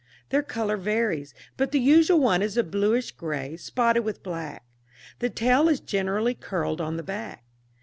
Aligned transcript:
Their 0.29 0.41
colour 0.41 0.77
varies, 0.77 1.35
but 1.57 1.71
the 1.71 1.79
usual 1.79 2.19
one 2.19 2.41
is 2.41 2.57
a 2.57 2.63
bluish 2.63 3.11
grey, 3.11 3.55
spotted 3.55 3.99
with 4.01 4.23
black. 4.23 4.65
The 5.19 5.29
tail 5.29 5.69
is 5.69 5.79
generally 5.79 6.33
curled 6.33 6.81
on 6.81 6.97
the 6.97 7.03
back. 7.03 7.43